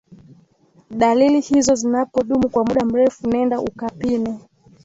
dalili 0.89 1.39
hizo 1.41 1.75
zinapodumu 1.75 2.49
kwa 2.49 2.65
muda 2.65 2.85
mrefu 2.85 3.27
nenda 3.29 3.61
ukapime 3.61 4.39